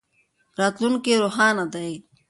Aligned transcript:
راتلونکی 0.59 1.13
روښانه 1.21 1.65
دی. 1.73 1.93